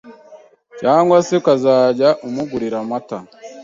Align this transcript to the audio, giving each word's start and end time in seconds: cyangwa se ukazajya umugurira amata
cyangwa 0.79 1.15
se 1.25 1.33
ukazajya 1.39 2.09
umugurira 2.27 2.77
amata 2.83 3.17